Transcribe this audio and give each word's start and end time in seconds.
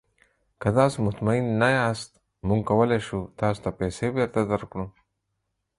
که 0.61 0.69
تاسو 0.77 0.97
مطمین 1.07 1.43
نه 1.61 1.69
یاست، 1.77 2.11
موږ 2.47 2.61
کولی 2.69 2.99
شو 3.07 3.19
تاسو 3.39 3.59
ته 3.63 3.69
پیسې 3.79 4.07
بیرته 4.15 4.41
درکړو. 4.51 4.85